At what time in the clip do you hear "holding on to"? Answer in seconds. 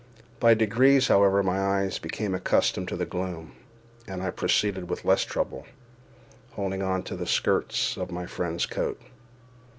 6.53-7.15